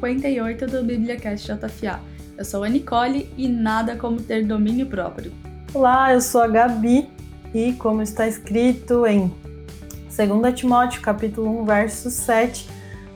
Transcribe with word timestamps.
58 0.00 0.66
do 0.66 0.82
BíbliaCast 0.82 1.46
JFA. 1.46 2.00
Eu 2.36 2.44
sou 2.44 2.64
a 2.64 2.68
Nicole 2.70 3.28
e 3.36 3.46
nada 3.46 3.96
como 3.96 4.22
ter 4.22 4.46
domínio 4.46 4.86
próprio. 4.86 5.30
Olá, 5.74 6.14
eu 6.14 6.22
sou 6.22 6.40
a 6.40 6.48
Gabi 6.48 7.10
e 7.52 7.74
como 7.74 8.00
está 8.00 8.26
escrito 8.26 9.06
em 9.06 9.30
2 10.08 10.54
Timóteo 10.58 11.02
capítulo 11.02 11.60
1, 11.60 11.64
verso 11.66 12.10
7, 12.10 12.66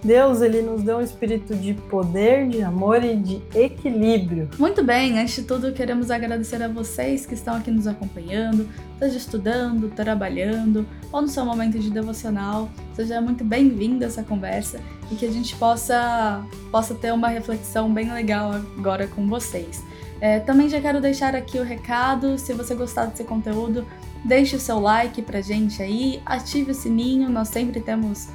Deus 0.05 0.43
ele 0.43 0.61
nos 0.61 0.83
deu 0.83 0.99
um 0.99 1.01
espírito 1.01 1.55
de 1.55 1.73
poder, 1.73 2.47
de 2.47 2.63
amor 2.63 3.03
e 3.03 3.17
de 3.17 3.41
equilíbrio. 3.55 4.51
Muito 4.59 4.85
bem, 4.85 5.19
antes 5.19 5.37
de 5.37 5.45
tudo 5.45 5.73
queremos 5.73 6.11
agradecer 6.11 6.63
a 6.63 6.69
vocês 6.69 7.25
que 7.25 7.33
estão 7.33 7.57
aqui 7.57 7.71
nos 7.71 7.87
acompanhando, 7.87 8.69
seja 8.99 9.17
estudando, 9.17 9.89
trabalhando 9.89 10.87
ou 11.11 11.23
no 11.23 11.29
seu 11.29 11.47
momento 11.47 11.79
de 11.79 11.91
devocional. 11.91 12.69
Seja 12.93 13.19
muito 13.23 13.43
bem-vindo 13.43 14.05
a 14.05 14.09
essa 14.09 14.23
conversa 14.23 14.79
e 15.11 15.15
que 15.15 15.25
a 15.25 15.31
gente 15.31 15.57
possa, 15.57 16.45
possa 16.71 16.95
ter 16.95 17.11
uma 17.11 17.29
reflexão 17.29 17.91
bem 17.91 18.13
legal 18.13 18.53
agora 18.77 19.07
com 19.07 19.27
vocês. 19.27 19.83
É, 20.21 20.39
também 20.39 20.69
já 20.69 20.83
quero 20.83 21.01
deixar 21.01 21.35
aqui 21.35 21.59
o 21.59 21.65
recado, 21.65 22.39
se 22.39 22.53
você 22.53 22.75
gostar 22.75 23.07
desse 23.07 23.25
conteúdo, 23.25 23.87
deixe 24.23 24.55
o 24.55 24.61
seu 24.61 24.79
like 24.79 25.23
pra 25.23 25.41
gente 25.41 25.83
aí, 25.83 26.21
ative 26.27 26.73
o 26.73 26.75
sininho, 26.75 27.31
nós 27.31 27.49
sempre 27.49 27.81
temos 27.81 28.29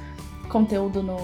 conteúdo 0.50 1.02
no, 1.02 1.16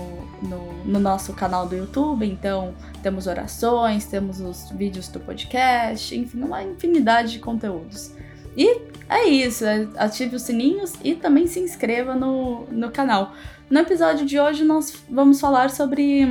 no, 0.42 0.84
no, 0.84 0.98
nosso 0.98 1.34
canal 1.34 1.68
do 1.68 1.76
YouTube, 1.76 2.24
então 2.24 2.74
temos 3.02 3.26
orações, 3.26 4.06
temos 4.06 4.40
os 4.40 4.70
vídeos 4.70 5.08
do 5.08 5.20
podcast, 5.20 6.16
enfim, 6.16 6.42
uma 6.42 6.62
infinidade 6.62 7.32
de 7.32 7.38
conteúdos. 7.38 8.12
E 8.56 8.80
é 9.08 9.26
isso, 9.28 9.66
é, 9.66 9.86
ative 9.96 10.36
os 10.36 10.42
sininhos 10.42 10.94
e 11.04 11.14
também 11.14 11.46
se 11.46 11.60
inscreva 11.60 12.14
no, 12.14 12.64
no 12.70 12.90
canal. 12.90 13.34
No 13.68 13.80
episódio 13.80 14.24
de 14.24 14.40
hoje 14.40 14.64
nós 14.64 14.94
vamos 15.10 15.40
falar 15.40 15.70
sobre, 15.70 16.24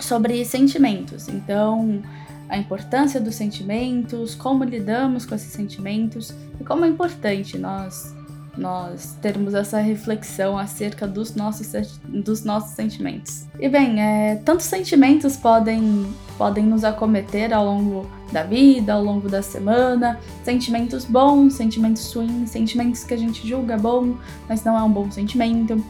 sobre 0.00 0.44
sentimentos, 0.44 1.28
então 1.28 2.02
a 2.48 2.58
importância 2.58 3.20
dos 3.20 3.36
sentimentos, 3.36 4.34
como 4.34 4.64
lidamos 4.64 5.24
com 5.24 5.36
esses 5.36 5.52
sentimentos 5.52 6.34
e 6.58 6.64
como 6.64 6.84
é 6.84 6.88
importante 6.88 7.56
nós 7.56 8.18
nós 8.56 9.16
termos 9.22 9.54
essa 9.54 9.78
reflexão 9.80 10.58
acerca 10.58 11.06
dos 11.06 11.34
nossos, 11.34 11.98
dos 12.04 12.44
nossos 12.44 12.70
sentimentos. 12.72 13.46
E 13.58 13.68
bem, 13.68 14.00
é, 14.00 14.36
tantos 14.44 14.66
sentimentos 14.66 15.36
podem, 15.36 16.06
podem 16.36 16.64
nos 16.64 16.84
acometer 16.84 17.52
ao 17.52 17.64
longo 17.64 18.10
da 18.32 18.42
vida, 18.42 18.94
ao 18.94 19.02
longo 19.02 19.28
da 19.28 19.42
semana. 19.42 20.18
Sentimentos 20.44 21.04
bons, 21.04 21.54
sentimentos 21.54 22.12
ruins, 22.12 22.50
sentimentos 22.50 23.04
que 23.04 23.14
a 23.14 23.16
gente 23.16 23.46
julga 23.46 23.76
bom, 23.76 24.16
mas 24.48 24.64
não 24.64 24.76
é 24.76 24.82
um 24.82 24.90
bom 24.90 25.10
sentimento. 25.10 25.82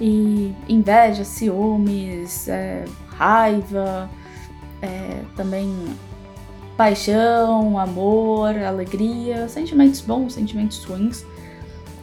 E 0.00 0.54
inveja, 0.68 1.24
ciúmes, 1.24 2.48
é, 2.48 2.84
raiva, 3.08 4.08
é, 4.80 5.22
também 5.36 5.74
paixão, 6.76 7.76
amor, 7.76 8.56
alegria, 8.56 9.48
sentimentos 9.48 10.00
bons, 10.00 10.34
sentimentos 10.34 10.84
ruins. 10.84 11.26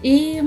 E 0.03 0.37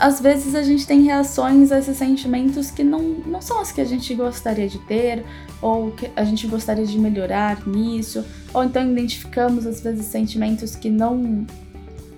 às 0.00 0.18
vezes 0.18 0.54
a 0.54 0.62
gente 0.62 0.86
tem 0.86 1.02
reações 1.02 1.70
a 1.70 1.78
esses 1.78 1.96
sentimentos 1.96 2.70
que 2.70 2.82
não, 2.82 3.02
não 3.26 3.42
são 3.42 3.60
as 3.60 3.70
que 3.70 3.82
a 3.82 3.84
gente 3.84 4.14
gostaria 4.14 4.66
de 4.66 4.78
ter, 4.78 5.24
ou 5.60 5.90
que 5.90 6.10
a 6.16 6.24
gente 6.24 6.46
gostaria 6.46 6.86
de 6.86 6.98
melhorar 6.98 7.66
nisso, 7.66 8.24
ou 8.54 8.64
então 8.64 8.90
identificamos 8.90 9.66
às 9.66 9.80
vezes 9.82 10.06
sentimentos 10.06 10.74
que 10.74 10.88
não 10.88 11.46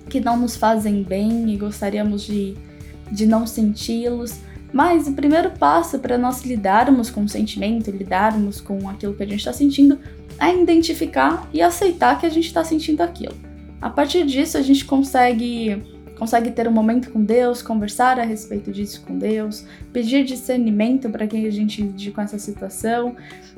que 0.08 0.20
não 0.20 0.36
nos 0.36 0.56
fazem 0.56 1.02
bem 1.02 1.50
e 1.52 1.56
gostaríamos 1.56 2.22
de, 2.22 2.54
de 3.10 3.26
não 3.26 3.46
senti-los. 3.46 4.40
Mas 4.72 5.06
o 5.06 5.12
primeiro 5.12 5.50
passo 5.50 5.98
para 5.98 6.18
nós 6.18 6.42
lidarmos 6.42 7.10
com 7.10 7.24
o 7.24 7.28
sentimento, 7.28 7.90
lidarmos 7.90 8.60
com 8.60 8.88
aquilo 8.88 9.14
que 9.14 9.22
a 9.22 9.26
gente 9.26 9.38
está 9.38 9.52
sentindo, 9.52 9.98
é 10.38 10.54
identificar 10.54 11.48
e 11.52 11.62
aceitar 11.62 12.18
que 12.18 12.26
a 12.26 12.28
gente 12.28 12.46
está 12.46 12.62
sentindo 12.62 13.02
aquilo. 13.02 13.34
A 13.80 13.90
partir 13.90 14.24
disso, 14.26 14.56
a 14.56 14.62
gente 14.62 14.84
consegue 14.84 15.82
consegue 16.22 16.52
ter 16.52 16.68
um 16.68 16.70
momento 16.70 17.10
com 17.10 17.20
Deus, 17.20 17.62
conversar 17.62 18.20
a 18.20 18.22
respeito 18.22 18.70
disso 18.70 19.02
com 19.04 19.18
Deus, 19.18 19.66
pedir 19.92 20.24
discernimento 20.24 21.10
para 21.10 21.26
quem 21.26 21.48
a 21.48 21.50
gente 21.50 21.82
lide 21.82 22.12
com 22.12 22.20
essa 22.20 22.38
situação. 22.38 23.16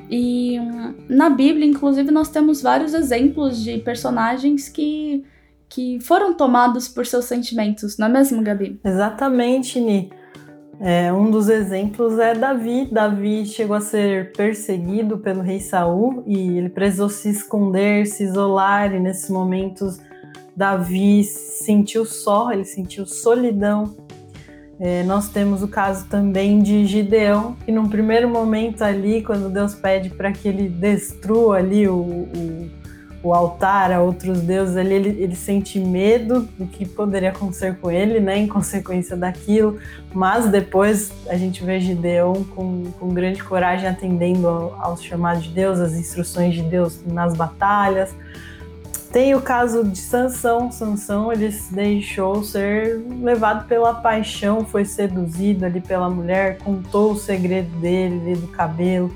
E 0.08 0.58
hum, 0.58 0.94
na 1.06 1.28
Bíblia, 1.28 1.66
inclusive, 1.66 2.10
nós 2.10 2.30
temos 2.30 2.62
vários 2.62 2.94
exemplos 2.94 3.62
de 3.62 3.76
personagens 3.80 4.70
que, 4.70 5.22
que 5.68 6.00
foram 6.00 6.32
tomados 6.32 6.88
por 6.88 7.04
seus 7.04 7.26
sentimentos, 7.26 7.98
não 7.98 8.06
é 8.06 8.10
mesmo, 8.10 8.42
Gabi? 8.42 8.80
Exatamente, 8.82 9.78
Ni. 9.78 10.10
É, 10.80 11.12
um 11.12 11.30
dos 11.30 11.50
exemplos 11.50 12.18
é 12.18 12.34
Davi. 12.34 12.88
Davi 12.90 13.44
chegou 13.44 13.76
a 13.76 13.80
ser 13.80 14.32
perseguido 14.32 15.18
pelo 15.18 15.42
rei 15.42 15.60
Saul 15.60 16.24
e 16.26 16.56
ele 16.56 16.70
precisou 16.70 17.10
se 17.10 17.28
esconder, 17.28 18.06
se 18.06 18.24
isolar, 18.24 18.94
e 18.94 18.98
nesses 18.98 19.28
momentos 19.28 20.00
Davi 20.56 21.24
sentiu 21.24 22.04
só, 22.04 22.52
ele 22.52 22.64
sentiu 22.64 23.06
solidão. 23.06 23.94
É, 24.78 25.02
nós 25.04 25.28
temos 25.28 25.62
o 25.62 25.68
caso 25.68 26.06
também 26.06 26.60
de 26.60 26.84
Gideão, 26.84 27.56
que 27.64 27.70
num 27.70 27.88
primeiro 27.88 28.28
momento 28.28 28.82
ali, 28.82 29.22
quando 29.22 29.48
Deus 29.48 29.74
pede 29.74 30.10
para 30.10 30.32
que 30.32 30.48
ele 30.48 30.68
destrua 30.68 31.58
ali 31.58 31.86
o, 31.86 31.94
o, 31.94 32.70
o, 33.22 33.32
altar 33.32 33.92
a 33.92 34.02
outros 34.02 34.40
deuses, 34.40 34.76
ali, 34.76 34.94
ele, 34.94 35.22
ele 35.22 35.36
sente 35.36 35.78
medo 35.78 36.48
do 36.58 36.66
que 36.66 36.84
poderia 36.84 37.30
acontecer 37.30 37.78
com 37.78 37.88
ele, 37.88 38.18
né, 38.18 38.36
em 38.36 38.48
consequência 38.48 39.16
daquilo, 39.16 39.78
mas 40.12 40.48
depois 40.48 41.12
a 41.28 41.36
gente 41.36 41.64
vê 41.64 41.78
Gideão 41.78 42.44
com, 42.44 42.90
com 42.98 43.08
grande 43.10 43.44
coragem 43.44 43.88
atendendo 43.88 44.48
aos 44.48 45.00
chamados 45.02 45.44
de 45.44 45.50
Deus, 45.50 45.78
às 45.78 45.92
instruções 45.92 46.52
de 46.52 46.62
Deus 46.62 47.00
nas 47.06 47.32
batalhas. 47.34 48.12
Tem 49.14 49.32
o 49.32 49.40
caso 49.40 49.84
de 49.84 49.98
Sansão. 49.98 50.72
Sansão 50.72 51.32
ele 51.32 51.52
se 51.52 51.72
deixou 51.72 52.42
ser 52.42 53.00
levado 53.22 53.64
pela 53.68 53.94
paixão, 53.94 54.64
foi 54.64 54.84
seduzido 54.84 55.64
ali 55.64 55.80
pela 55.80 56.10
mulher, 56.10 56.58
contou 56.58 57.12
o 57.12 57.16
segredo 57.16 57.70
dele, 57.76 58.34
do 58.34 58.48
cabelo. 58.48 59.14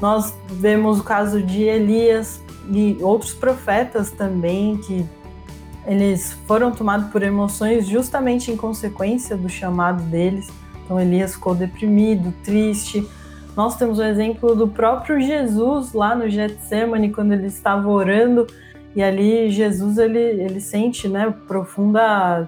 Nós 0.00 0.34
vemos 0.48 0.98
o 0.98 1.04
caso 1.04 1.42
de 1.42 1.62
Elias 1.62 2.40
e 2.70 2.96
outros 3.02 3.34
profetas 3.34 4.10
também 4.10 4.78
que 4.78 5.04
eles 5.86 6.32
foram 6.46 6.72
tomados 6.72 7.10
por 7.10 7.22
emoções 7.22 7.86
justamente 7.86 8.50
em 8.50 8.56
consequência 8.56 9.36
do 9.36 9.50
chamado 9.50 10.02
deles. 10.04 10.48
Então 10.82 10.98
Elias 10.98 11.34
ficou 11.34 11.54
deprimido, 11.54 12.32
triste. 12.42 13.06
Nós 13.54 13.76
temos 13.76 13.98
o 13.98 14.02
exemplo 14.02 14.56
do 14.56 14.66
próprio 14.66 15.20
Jesus 15.20 15.92
lá 15.92 16.14
no 16.14 16.30
Getsemane 16.30 17.12
quando 17.12 17.32
ele 17.32 17.48
estava 17.48 17.90
orando 17.90 18.46
e 18.94 19.02
ali 19.02 19.50
Jesus 19.50 19.98
ele, 19.98 20.18
ele 20.18 20.60
sente, 20.60 21.08
né, 21.08 21.32
profunda 21.46 22.46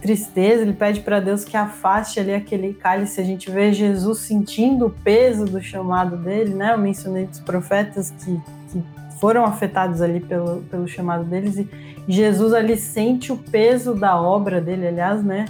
tristeza, 0.00 0.62
ele 0.62 0.72
pede 0.72 1.00
para 1.00 1.20
Deus 1.20 1.44
que 1.44 1.56
afaste 1.56 2.20
ali 2.20 2.34
aquele 2.34 2.74
cálice. 2.74 3.20
A 3.20 3.24
gente 3.24 3.50
vê 3.50 3.72
Jesus 3.72 4.18
sentindo 4.20 4.86
o 4.86 4.90
peso 4.90 5.44
do 5.44 5.60
chamado 5.62 6.16
dele, 6.16 6.54
né? 6.54 6.74
Eu 6.74 6.78
mencionei 6.78 7.26
dos 7.26 7.40
profetas 7.40 8.10
que, 8.10 8.40
que 8.70 8.82
foram 9.18 9.44
afetados 9.44 10.02
ali 10.02 10.20
pelo, 10.20 10.62
pelo 10.62 10.86
chamado 10.86 11.24
deles 11.24 11.56
e 11.56 11.68
Jesus 12.08 12.52
ali 12.52 12.76
sente 12.76 13.32
o 13.32 13.36
peso 13.36 13.94
da 13.94 14.20
obra 14.20 14.60
dele, 14.60 14.86
aliás, 14.86 15.24
né? 15.24 15.46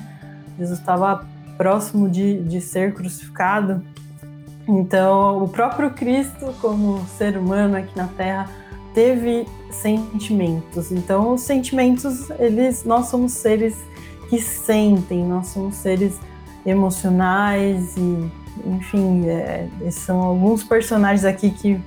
Jesus 0.59 0.79
estava 0.79 1.27
próximo 1.57 2.09
de, 2.09 2.41
de 2.43 2.61
ser 2.61 2.95
crucificado. 2.95 3.83
Então, 4.67 5.43
o 5.45 5.49
próprio 5.49 5.91
Cristo, 5.91 6.55
como 6.61 7.05
ser 7.19 7.37
humano 7.37 7.77
aqui 7.77 7.97
na 7.97 8.09
Terra, 8.09 8.49
teve 8.97 9.47
sentimentos. 9.71 10.91
Então, 10.91 11.35
os 11.35 11.43
sentimentos, 11.43 12.31
eles, 12.39 12.83
nós 12.83 13.09
somos 13.09 13.33
seres 13.33 13.77
que 14.31 14.41
sentem, 14.41 15.23
nós 15.23 15.49
somos 15.49 15.75
seres 15.75 16.19
emocionais 16.65 17.95
e, 17.99 18.31
enfim, 18.65 19.27
é, 19.27 19.69
são 19.91 20.23
alguns 20.23 20.65
personagens 20.65 21.27
aqui 21.27 21.51
que, 21.51 21.79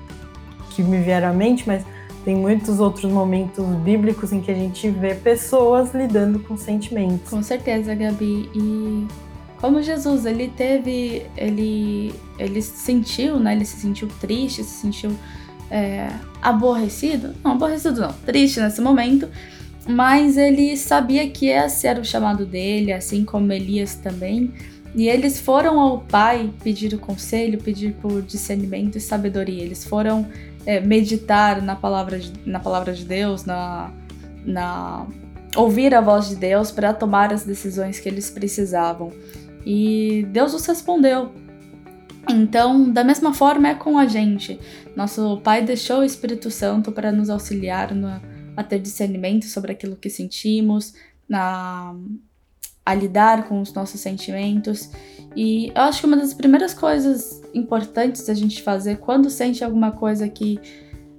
que 0.69 0.83
me 0.83 1.01
vieram 1.01 1.29
à 1.29 1.33
mente, 1.33 1.63
mas 1.65 1.83
tem 2.23 2.35
muitos 2.35 2.79
outros 2.79 3.11
momentos 3.11 3.65
bíblicos 3.77 4.31
em 4.31 4.39
que 4.39 4.51
a 4.51 4.55
gente 4.55 4.87
vê 4.91 5.15
pessoas 5.15 5.91
lidando 5.95 6.37
com 6.41 6.55
sentimentos. 6.55 7.27
Com 7.27 7.41
certeza, 7.41 7.95
Gabi. 7.95 8.51
E 8.53 9.07
como 9.59 9.81
Jesus, 9.81 10.27
ele 10.27 10.47
teve, 10.55 11.25
ele, 11.35 12.13
ele 12.37 12.61
sentiu, 12.61 13.39
né? 13.39 13.53
Ele 13.53 13.65
se 13.65 13.77
sentiu 13.77 14.07
triste, 14.21 14.63
se 14.63 14.81
sentiu 14.81 15.11
é, 15.69 16.09
aborrecido, 16.41 17.33
não, 17.43 17.51
aborrecido 17.51 18.01
não, 18.01 18.13
triste 18.25 18.59
nesse 18.59 18.81
momento, 18.81 19.27
mas 19.87 20.37
ele 20.37 20.75
sabia 20.77 21.27
que 21.29 21.47
esse 21.47 21.87
era 21.87 21.99
o 21.99 22.05
chamado 22.05 22.45
dele, 22.45 22.93
assim 22.93 23.23
como 23.23 23.51
Elias 23.51 23.95
também. 23.95 24.53
E 24.95 25.07
eles 25.07 25.39
foram 25.39 25.79
ao 25.79 25.99
pai 25.99 26.51
pedir 26.63 26.93
o 26.93 26.99
conselho, 26.99 27.61
pedir 27.61 27.93
por 27.93 28.21
discernimento 28.21 28.97
e 28.97 29.01
sabedoria. 29.01 29.63
Eles 29.63 29.83
foram 29.83 30.27
é, 30.65 30.79
meditar 30.79 31.61
na 31.61 31.75
palavra 31.75 32.19
de, 32.19 32.33
na 32.45 32.59
palavra 32.59 32.93
de 32.93 33.05
Deus, 33.05 33.45
na, 33.45 33.91
na 34.45 35.05
ouvir 35.55 35.93
a 35.93 36.01
voz 36.01 36.29
de 36.29 36.35
Deus 36.35 36.71
para 36.71 36.93
tomar 36.93 37.33
as 37.33 37.43
decisões 37.43 37.99
que 37.99 38.09
eles 38.09 38.29
precisavam. 38.29 39.11
e 39.65 40.25
Deus 40.31 40.53
nos 40.53 40.65
respondeu. 40.65 41.31
Então, 42.29 42.91
da 42.91 43.03
mesma 43.03 43.33
forma 43.33 43.69
é 43.69 43.75
com 43.75 43.97
a 43.97 44.05
gente. 44.05 44.59
Nosso 44.95 45.39
Pai 45.43 45.63
deixou 45.63 45.99
o 45.99 46.03
Espírito 46.03 46.51
Santo 46.51 46.91
para 46.91 47.11
nos 47.11 47.29
auxiliar 47.29 47.93
no, 47.93 48.21
a 48.55 48.63
ter 48.63 48.79
discernimento 48.79 49.45
sobre 49.45 49.71
aquilo 49.71 49.95
que 49.95 50.09
sentimos, 50.09 50.93
na, 51.27 51.95
a 52.85 52.93
lidar 52.93 53.47
com 53.47 53.61
os 53.61 53.73
nossos 53.73 53.99
sentimentos. 53.99 54.89
E 55.35 55.67
eu 55.75 55.81
acho 55.83 56.01
que 56.01 56.07
uma 56.07 56.17
das 56.17 56.33
primeiras 56.33 56.73
coisas 56.73 57.41
importantes 57.53 58.25
da 58.25 58.33
gente 58.33 58.61
fazer 58.61 58.97
quando 58.97 59.29
sente 59.29 59.63
alguma 59.63 59.91
coisa 59.91 60.27
que 60.27 60.59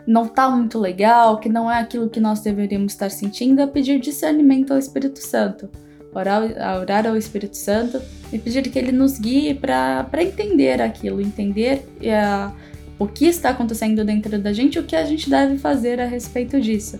não 0.06 0.26
tá 0.26 0.50
muito 0.50 0.78
legal, 0.78 1.38
que 1.38 1.48
não 1.48 1.70
é 1.70 1.78
aquilo 1.78 2.08
que 2.08 2.20
nós 2.20 2.40
deveríamos 2.40 2.92
estar 2.92 3.10
sentindo, 3.10 3.60
é 3.60 3.66
pedir 3.66 4.00
discernimento 4.00 4.72
ao 4.72 4.78
Espírito 4.78 5.20
Santo. 5.20 5.70
Orar, 6.12 6.42
orar 6.80 7.06
ao 7.06 7.16
Espírito 7.16 7.56
Santo 7.56 8.00
e 8.32 8.38
pedir 8.38 8.62
que 8.68 8.78
ele 8.78 8.92
nos 8.92 9.18
guie 9.18 9.54
para 9.54 10.22
entender 10.22 10.82
aquilo, 10.82 11.20
entender 11.20 11.86
uh, 12.00 12.52
o 12.98 13.06
que 13.06 13.26
está 13.26 13.50
acontecendo 13.50 14.04
dentro 14.04 14.38
da 14.38 14.52
gente 14.52 14.74
e 14.76 14.78
o 14.78 14.84
que 14.84 14.96
a 14.96 15.04
gente 15.04 15.30
deve 15.30 15.56
fazer 15.56 16.00
a 16.00 16.06
respeito 16.06 16.60
disso. 16.60 16.98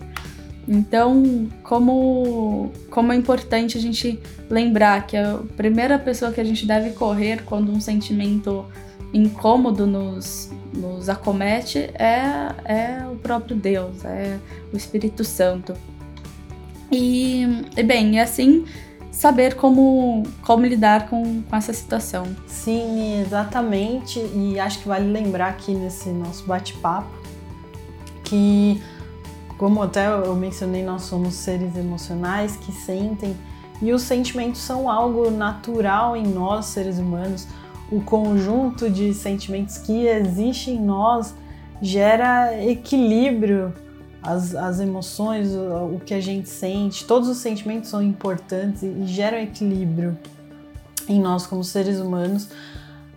Então, 0.67 1.49
como, 1.63 2.71
como 2.89 3.11
é 3.11 3.15
importante 3.15 3.77
a 3.77 3.81
gente 3.81 4.19
lembrar 4.49 5.05
que 5.05 5.17
a 5.17 5.39
primeira 5.57 5.99
pessoa 5.99 6.31
que 6.31 6.39
a 6.39 6.43
gente 6.43 6.65
deve 6.65 6.91
correr 6.91 7.43
quando 7.43 7.71
um 7.71 7.81
sentimento 7.81 8.65
incômodo 9.13 9.85
nos, 9.85 10.49
nos 10.73 11.09
acomete 11.09 11.77
é, 11.95 12.53
é 12.65 13.05
o 13.11 13.15
próprio 13.17 13.55
Deus, 13.55 14.05
é 14.05 14.37
o 14.71 14.77
Espírito 14.77 15.23
Santo. 15.23 15.73
E, 16.91 17.43
e 17.75 17.83
bem, 17.83 18.19
assim 18.19 18.65
saber 19.11 19.55
como, 19.55 20.23
como 20.41 20.65
lidar 20.65 21.09
com, 21.09 21.41
com 21.43 21.55
essa 21.55 21.73
situação. 21.73 22.25
Sim, 22.47 23.21
exatamente. 23.21 24.19
E 24.33 24.59
acho 24.59 24.79
que 24.79 24.87
vale 24.87 25.11
lembrar 25.11 25.49
aqui 25.49 25.73
nesse 25.73 26.09
nosso 26.09 26.45
bate-papo 26.45 27.09
que, 28.23 28.81
como 29.57 29.83
até 29.83 30.07
eu 30.07 30.33
mencionei, 30.35 30.83
nós 30.83 31.03
somos 31.03 31.35
seres 31.35 31.75
emocionais 31.75 32.55
que 32.55 32.71
sentem 32.71 33.35
e 33.81 33.91
os 33.91 34.03
sentimentos 34.03 34.61
são 34.61 34.89
algo 34.89 35.29
natural 35.29 36.15
em 36.15 36.25
nós, 36.25 36.67
seres 36.67 36.97
humanos 36.97 37.47
o 37.91 37.99
conjunto 37.99 38.89
de 38.89 39.13
sentimentos 39.13 39.77
que 39.77 40.07
existe 40.07 40.71
em 40.71 40.79
nós 40.79 41.35
gera 41.81 42.63
equilíbrio. 42.63 43.73
As, 44.21 44.53
as 44.53 44.79
emoções, 44.79 45.53
o, 45.53 45.95
o 45.95 46.01
que 46.05 46.13
a 46.13 46.21
gente 46.21 46.47
sente, 46.47 47.05
todos 47.05 47.27
os 47.27 47.37
sentimentos 47.37 47.89
são 47.89 48.01
importantes 48.03 48.83
e 48.83 49.05
geram 49.05 49.37
equilíbrio 49.37 50.17
em 51.07 51.19
nós 51.19 51.47
como 51.47 51.63
seres 51.63 51.99
humanos. 51.99 52.49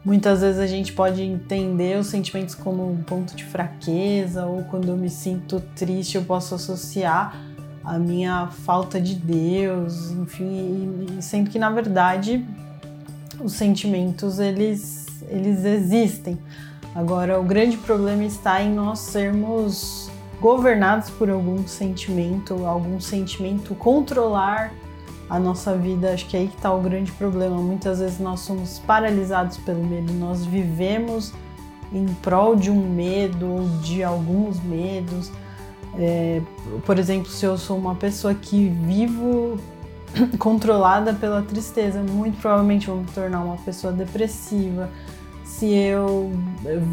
Muitas 0.04 0.42
vezes 0.42 0.60
a 0.60 0.66
gente 0.66 0.92
pode 0.92 1.22
entender 1.22 1.98
os 1.98 2.08
sentimentos 2.08 2.54
como 2.54 2.90
um 2.90 3.02
ponto 3.02 3.34
de 3.34 3.44
fraqueza, 3.44 4.44
ou 4.44 4.62
quando 4.64 4.88
eu 4.88 4.96
me 4.96 5.08
sinto 5.08 5.60
triste, 5.74 6.16
eu 6.16 6.24
posso 6.24 6.54
associar 6.54 7.40
a 7.82 7.98
minha 7.98 8.48
falta 8.48 9.00
de 9.00 9.14
Deus, 9.14 10.10
enfim, 10.10 11.06
e, 11.18 11.22
sendo 11.22 11.50
que 11.50 11.58
na 11.58 11.70
verdade 11.70 12.44
os 13.40 13.52
sentimentos 13.54 14.38
eles, 14.38 15.06
eles 15.28 15.64
existem. 15.64 16.38
Agora, 16.94 17.40
o 17.40 17.42
grande 17.42 17.76
problema 17.76 18.24
está 18.24 18.62
em 18.62 18.72
nós 18.72 19.00
sermos 19.00 20.10
governados 20.44 21.08
por 21.08 21.31
algum 21.31 21.67
sentimento, 21.67 22.67
algum 22.67 23.00
sentimento 23.00 23.75
controlar 23.75 24.75
a 25.26 25.38
nossa 25.38 25.75
vida. 25.75 26.12
Acho 26.12 26.26
que 26.26 26.37
é 26.37 26.41
aí 26.41 26.49
que 26.49 26.56
está 26.56 26.70
o 26.70 26.82
grande 26.82 27.11
problema. 27.12 27.56
Muitas 27.56 27.99
vezes 27.99 28.20
nós 28.20 28.41
somos 28.41 28.79
paralisados 28.81 29.56
pelo 29.56 29.82
medo, 29.82 30.12
nós 30.12 30.44
vivemos 30.44 31.32
em 31.91 32.05
prol 32.20 32.55
de 32.56 32.70
um 32.70 32.93
medo 32.93 33.67
de 33.81 34.05
alguns 34.05 34.62
medos. 34.62 35.32
É, 35.99 36.43
por 36.85 36.99
exemplo, 36.99 37.31
se 37.31 37.46
eu 37.46 37.56
sou 37.56 37.79
uma 37.79 37.94
pessoa 37.94 38.35
que 38.35 38.69
vivo 38.69 39.58
controlada 40.38 41.14
pela 41.14 41.41
tristeza, 41.41 42.02
muito 42.02 42.38
provavelmente 42.38 42.87
vou 42.87 42.99
me 42.99 43.06
tornar 43.14 43.41
uma 43.41 43.56
pessoa 43.56 43.94
depressiva. 43.94 44.91
Se 45.58 45.72
eu 45.72 46.32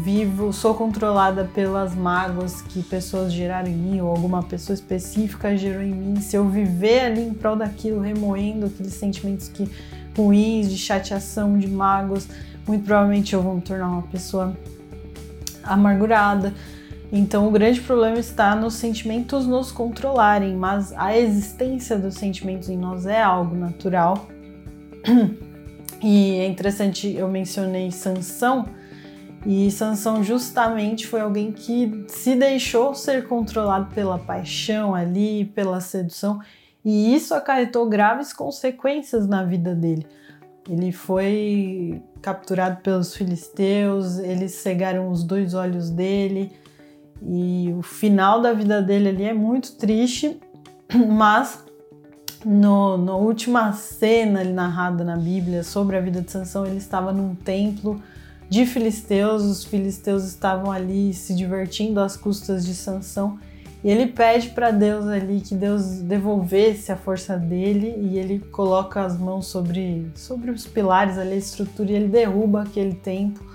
vivo, 0.04 0.52
sou 0.52 0.72
controlada 0.72 1.50
pelas 1.52 1.96
mágoas 1.96 2.62
que 2.62 2.80
pessoas 2.80 3.32
geraram 3.32 3.68
em 3.68 3.74
mim 3.74 4.00
ou 4.00 4.08
alguma 4.08 4.40
pessoa 4.40 4.72
específica 4.72 5.56
gerou 5.56 5.82
em 5.82 5.92
mim, 5.92 6.20
se 6.20 6.36
eu 6.36 6.48
viver 6.48 7.00
ali 7.06 7.22
em 7.22 7.34
prol 7.34 7.56
daquilo, 7.56 8.00
remoendo 8.00 8.66
aqueles 8.66 8.94
sentimentos 8.94 9.48
que 9.48 9.68
ruins, 10.16 10.70
de 10.70 10.78
chateação, 10.78 11.58
de 11.58 11.66
mágoas, 11.66 12.28
muito 12.64 12.84
provavelmente 12.84 13.34
eu 13.34 13.42
vou 13.42 13.56
me 13.56 13.62
tornar 13.62 13.88
uma 13.88 14.02
pessoa 14.02 14.56
amargurada. 15.64 16.54
Então, 17.10 17.48
o 17.48 17.50
grande 17.50 17.80
problema 17.80 18.20
está 18.20 18.54
nos 18.54 18.74
sentimentos 18.74 19.44
nos 19.44 19.72
controlarem, 19.72 20.54
mas 20.54 20.92
a 20.92 21.18
existência 21.18 21.98
dos 21.98 22.14
sentimentos 22.14 22.68
em 22.68 22.76
nós 22.76 23.06
é 23.06 23.20
algo 23.20 23.56
natural. 23.56 24.28
E 26.02 26.38
é 26.38 26.46
interessante, 26.46 27.14
eu 27.14 27.28
mencionei 27.28 27.90
Sansão, 27.92 28.66
e 29.46 29.70
Sansão 29.70 30.22
justamente 30.22 31.06
foi 31.06 31.20
alguém 31.20 31.52
que 31.52 32.04
se 32.08 32.34
deixou 32.34 32.94
ser 32.94 33.26
controlado 33.26 33.92
pela 33.94 34.18
paixão 34.18 34.94
ali, 34.94 35.44
pela 35.44 35.80
sedução, 35.80 36.40
e 36.84 37.14
isso 37.14 37.34
acarretou 37.34 37.88
graves 37.88 38.32
consequências 38.32 39.28
na 39.28 39.44
vida 39.44 39.74
dele. 39.74 40.06
Ele 40.68 40.92
foi 40.92 42.02
capturado 42.20 42.80
pelos 42.82 43.14
filisteus, 43.16 44.18
eles 44.18 44.52
cegaram 44.52 45.08
os 45.08 45.22
dois 45.22 45.54
olhos 45.54 45.90
dele, 45.90 46.52
e 47.24 47.72
o 47.76 47.82
final 47.82 48.40
da 48.40 48.52
vida 48.52 48.82
dele 48.82 49.08
ali 49.08 49.24
é 49.24 49.34
muito 49.34 49.76
triste, 49.76 50.40
mas 51.08 51.64
no, 52.44 52.96
na 52.96 53.14
última 53.14 53.72
cena 53.72 54.44
narrada 54.44 55.04
na 55.04 55.16
Bíblia 55.16 55.62
sobre 55.62 55.96
a 55.96 56.00
vida 56.00 56.20
de 56.20 56.30
Sansão, 56.30 56.66
ele 56.66 56.78
estava 56.78 57.12
num 57.12 57.34
templo 57.34 58.02
de 58.48 58.66
filisteus, 58.66 59.42
os 59.42 59.64
filisteus 59.64 60.24
estavam 60.24 60.70
ali 60.70 61.14
se 61.14 61.34
divertindo 61.34 62.00
às 62.00 62.16
custas 62.16 62.66
de 62.66 62.74
Sansão, 62.74 63.38
e 63.82 63.90
ele 63.90 64.06
pede 64.06 64.50
para 64.50 64.70
Deus 64.70 65.06
ali 65.06 65.40
que 65.40 65.54
Deus 65.54 66.00
devolvesse 66.00 66.92
a 66.92 66.96
força 66.96 67.36
dele 67.36 67.94
e 67.98 68.18
ele 68.18 68.38
coloca 68.38 69.02
as 69.02 69.18
mãos 69.18 69.46
sobre, 69.46 70.06
sobre 70.14 70.50
os 70.50 70.66
pilares 70.66 71.18
ali, 71.18 71.32
a 71.32 71.36
estrutura, 71.36 71.90
e 71.90 71.94
ele 71.94 72.08
derruba 72.08 72.62
aquele 72.62 72.94
templo 72.94 73.51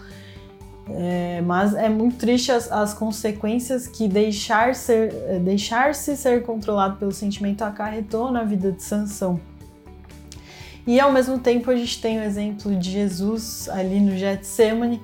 é, 0.90 1.42
mas 1.42 1.74
é 1.74 1.90
muito 1.90 2.18
triste 2.18 2.52
as, 2.52 2.72
as 2.72 2.94
consequências 2.94 3.88
que 3.88 4.08
deixar 4.08 4.76
ser, 4.76 5.12
deixar-se 5.44 6.16
ser 6.16 6.44
controlado 6.44 6.98
pelo 6.98 7.12
sentimento 7.12 7.64
acarretou 7.64 8.32
na 8.32 8.44
vida 8.44 8.72
de 8.72 8.82
Sansão. 8.84 9.40
E 10.86 11.02
ao 11.02 11.12
mesmo 11.12 11.38
tempo 11.38 11.70
a 11.70 11.76
gente 11.76 12.02
tem 12.02 12.18
o 12.18 12.24
exemplo 12.24 12.74
de 12.74 12.92
Jesus 12.92 13.68
ali 13.68 14.00
no 14.00 14.18
Getsemane, 14.18 15.02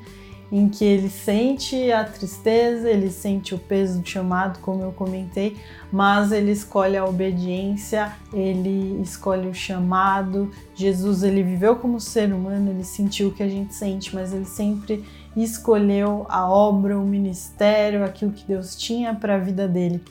em 0.50 0.70
que 0.70 0.86
ele 0.86 1.10
sente 1.10 1.92
a 1.92 2.04
tristeza, 2.04 2.88
ele 2.88 3.10
sente 3.10 3.56
o 3.56 3.58
peso 3.58 4.00
do 4.00 4.08
chamado, 4.08 4.60
como 4.60 4.84
eu 4.84 4.92
comentei, 4.92 5.58
mas 5.92 6.32
ele 6.32 6.52
escolhe 6.52 6.96
a 6.96 7.04
obediência, 7.04 8.14
ele 8.32 9.02
escolhe 9.02 9.48
o 9.48 9.54
chamado. 9.54 10.52
Jesus 10.76 11.24
ele 11.24 11.42
viveu 11.42 11.76
como 11.76 12.00
ser 12.00 12.32
humano, 12.32 12.70
ele 12.70 12.84
sentiu 12.84 13.30
o 13.30 13.34
que 13.34 13.42
a 13.42 13.50
gente 13.50 13.74
sente, 13.74 14.14
mas 14.14 14.32
ele 14.32 14.46
sempre 14.46 15.04
escolheu 15.36 16.26
a 16.30 16.48
obra, 16.48 16.98
o 16.98 17.06
ministério, 17.06 18.04
aquilo 18.04 18.32
que 18.32 18.46
Deus 18.46 18.76
tinha 18.76 19.16
para 19.16 19.36
a 19.36 19.40
vida 19.40 19.68
dele. 19.68 20.04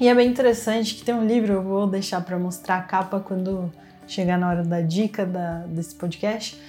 E 0.00 0.08
é 0.08 0.14
bem 0.14 0.28
interessante 0.28 0.94
que 0.94 1.04
tem 1.04 1.14
um 1.14 1.26
livro, 1.26 1.54
eu 1.54 1.62
vou 1.62 1.86
deixar 1.86 2.20
para 2.20 2.38
mostrar 2.38 2.76
a 2.76 2.82
capa 2.82 3.20
quando 3.20 3.72
chegar 4.06 4.38
na 4.38 4.48
hora 4.48 4.62
da 4.62 4.80
dica 4.80 5.26
da, 5.26 5.64
desse 5.66 5.94
podcast, 5.94 6.60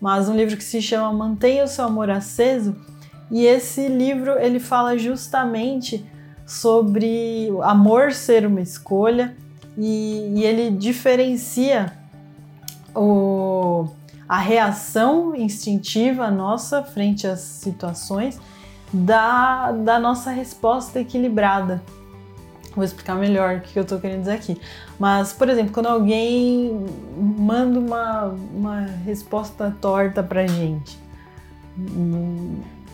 mas 0.00 0.28
um 0.28 0.36
livro 0.36 0.56
que 0.56 0.64
se 0.64 0.82
chama 0.82 1.12
Mantenha 1.12 1.64
o 1.64 1.68
seu 1.68 1.84
amor 1.84 2.10
aceso, 2.10 2.76
e 3.30 3.46
esse 3.46 3.88
livro 3.88 4.38
ele 4.38 4.60
fala 4.60 4.98
justamente 4.98 6.04
sobre 6.46 7.48
o 7.50 7.62
amor 7.62 8.12
ser 8.12 8.46
uma 8.46 8.60
escolha 8.60 9.34
e, 9.78 10.32
e 10.36 10.44
ele 10.44 10.70
diferencia 10.70 11.92
o 12.94 13.88
a 14.28 14.38
reação 14.38 15.34
instintiva 15.34 16.30
nossa 16.30 16.82
frente 16.82 17.26
às 17.26 17.40
situações 17.40 18.40
da, 18.92 19.72
da 19.72 19.98
nossa 19.98 20.30
resposta 20.30 21.00
equilibrada. 21.00 21.82
Vou 22.74 22.84
explicar 22.84 23.14
melhor 23.14 23.56
o 23.56 23.60
que 23.60 23.78
eu 23.78 23.82
estou 23.82 24.00
querendo 24.00 24.20
dizer 24.20 24.32
aqui. 24.32 24.60
Mas, 24.98 25.32
por 25.32 25.48
exemplo, 25.48 25.72
quando 25.72 25.86
alguém 25.86 26.84
manda 27.16 27.78
uma, 27.78 28.34
uma 28.54 28.80
resposta 29.04 29.74
torta 29.80 30.22
pra 30.22 30.46
gente, 30.46 30.98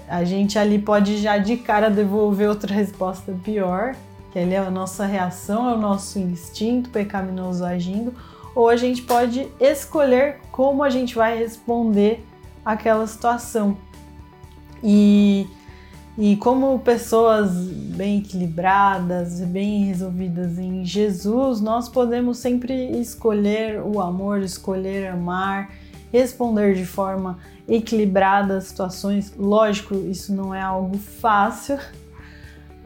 a 0.08 0.24
gente 0.24 0.58
ali 0.58 0.78
pode 0.78 1.18
já 1.18 1.38
de 1.38 1.56
cara 1.56 1.88
devolver 1.90 2.48
outra 2.48 2.74
resposta 2.74 3.32
pior, 3.44 3.94
que 4.32 4.38
ali 4.38 4.54
é 4.54 4.58
a 4.58 4.70
nossa 4.70 5.06
reação, 5.06 5.70
é 5.70 5.74
o 5.74 5.78
nosso 5.78 6.18
instinto 6.18 6.90
pecaminoso 6.90 7.64
agindo, 7.64 8.14
ou 8.54 8.68
a 8.68 8.76
gente 8.76 9.02
pode 9.02 9.48
escolher 9.60 10.40
como 10.50 10.82
a 10.82 10.90
gente 10.90 11.14
vai 11.14 11.38
responder 11.38 12.24
aquela 12.64 13.06
situação. 13.06 13.76
E, 14.82 15.46
e 16.16 16.36
como 16.36 16.78
pessoas 16.78 17.50
bem 17.52 18.18
equilibradas, 18.18 19.40
bem 19.40 19.84
resolvidas 19.84 20.58
em 20.58 20.84
Jesus, 20.84 21.60
nós 21.60 21.88
podemos 21.88 22.38
sempre 22.38 22.90
escolher 22.98 23.80
o 23.82 24.00
amor, 24.00 24.40
escolher 24.40 25.08
amar, 25.08 25.70
responder 26.12 26.74
de 26.74 26.84
forma 26.84 27.38
equilibrada 27.68 28.56
as 28.56 28.64
situações. 28.64 29.32
Lógico, 29.36 29.94
isso 29.94 30.34
não 30.34 30.54
é 30.54 30.60
algo 30.60 30.98
fácil, 30.98 31.78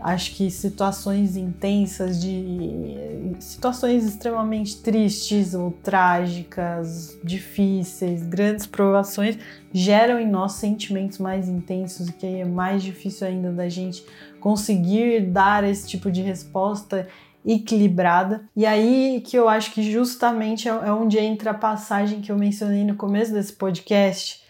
Acho 0.05 0.33
que 0.33 0.51
situações 0.51 1.35
intensas, 1.35 2.21
de 2.21 3.33
situações 3.41 4.05
extremamente 4.05 4.77
tristes 4.83 5.55
ou 5.55 5.71
trágicas, 5.71 7.19
difíceis, 7.25 8.23
grandes 8.23 8.67
provações, 8.67 9.39
geram 9.73 10.21
em 10.21 10.29
nós 10.29 10.53
sentimentos 10.53 11.17
mais 11.17 11.49
intensos, 11.49 12.11
que 12.11 12.27
é 12.27 12.45
mais 12.45 12.83
difícil 12.83 13.27
ainda 13.27 13.51
da 13.51 13.67
gente 13.71 14.05
conseguir 14.41 15.23
dar 15.23 15.65
esse 15.65 15.89
tipo 15.89 16.11
de 16.11 16.21
resposta 16.21 17.09
equilibrada. 17.43 18.45
E 18.55 18.67
aí 18.67 19.23
que 19.25 19.39
eu 19.39 19.49
acho 19.49 19.73
que 19.73 19.91
justamente 19.91 20.69
é, 20.69 20.73
é 20.73 20.93
onde 20.93 21.19
entra 21.19 21.53
a 21.53 21.55
passagem 21.55 22.21
que 22.21 22.31
eu 22.31 22.37
mencionei 22.37 22.85
no 22.85 22.95
começo 22.95 23.33
desse 23.33 23.55
podcast, 23.55 24.45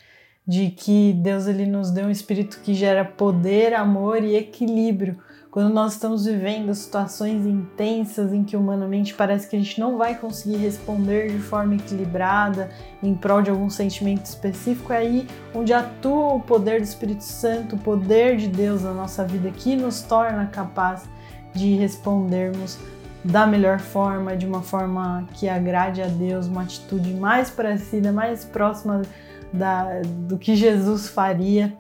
de 0.45 0.71
que 0.71 1.13
Deus 1.13 1.47
ele 1.47 1.65
nos 1.65 1.93
deu 1.93 2.07
um 2.07 2.11
espírito 2.11 2.59
que 2.61 2.75
gera 2.75 3.05
poder, 3.05 3.73
amor 3.73 4.25
e 4.25 4.35
equilíbrio 4.35 5.17
quando 5.55 5.73
nós 5.73 5.93
estamos 5.93 6.25
vivendo 6.25 6.75
situações 6.75 7.47
intensas 7.47 8.33
em 8.33 8.43
que 8.43 8.57
humanamente 8.57 9.15
parece 9.15 9.49
que 9.49 9.55
a 9.55 9.59
gente 9.61 9.79
não 9.79 9.97
vai 9.97 10.17
conseguir 10.19 10.57
responder 10.57 11.31
de 11.31 11.39
forma 11.39 11.77
equilibrada 11.77 12.71
em 13.01 13.15
prol 13.15 13.41
de 13.41 13.51
algum 13.51 13.71
sentimento 13.71 14.27
específico, 14.27 14.93
é 14.93 14.97
aí 14.97 15.29
onde 15.55 15.73
atua 15.73 16.35
o 16.35 16.41
poder 16.41 16.81
do 16.81 16.85
Espírito 16.85 17.23
Santo, 17.23 17.77
o 17.77 17.79
poder 17.79 18.37
de 18.37 18.49
Deus 18.49 18.83
na 18.83 18.93
nossa 18.93 19.25
vida, 19.25 19.49
que 19.53 19.77
nos 19.77 20.03
torna 20.03 20.47
capaz 20.47 21.05
de 21.55 21.77
respondermos 21.77 22.77
da 23.25 23.47
melhor 23.47 23.79
forma, 23.79 24.37
de 24.37 24.47
uma 24.47 24.61
forma 24.61 25.25
que 25.35 25.49
agrade 25.49 26.03
a 26.03 26.09
Deus, 26.09 26.49
uma 26.49 26.63
atitude 26.63 27.15
mais 27.15 27.49
parecida, 27.49 28.11
mais 28.11 28.45
próxima 28.45 29.03
da, 29.53 30.03
do 30.03 30.37
que 30.37 30.57
Jesus 30.57 31.09
faria. 31.09 31.73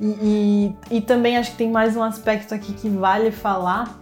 E, 0.00 0.74
e, 0.90 1.00
também 1.00 1.38
acho 1.38 1.52
que 1.52 1.56
tem 1.56 1.70
mais 1.70 1.96
um 1.96 2.02
aspecto 2.02 2.54
aqui 2.54 2.74
que 2.74 2.88
vale 2.88 3.30
falar, 3.30 3.98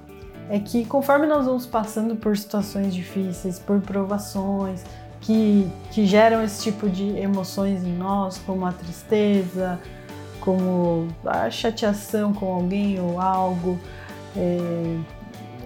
é 0.51 0.59
que 0.59 0.85
conforme 0.85 1.27
nós 1.27 1.47
vamos 1.47 1.67
passando 1.67 2.17
por 2.17 2.37
situações 2.37 2.93
difíceis, 2.93 3.61
por 3.61 3.81
provações, 3.81 4.83
que, 5.21 5.71
que 5.93 6.05
geram 6.05 6.43
esse 6.43 6.65
tipo 6.65 6.89
de 6.89 7.17
emoções 7.17 7.85
em 7.85 7.93
nós, 7.97 8.39
como 8.45 8.67
a 8.67 8.73
tristeza, 8.73 9.79
como 10.41 11.09
a 11.25 11.49
chateação 11.49 12.35
com 12.35 12.53
alguém 12.53 13.01
ou 13.01 13.21
algo, 13.21 13.79
é, 14.37 14.99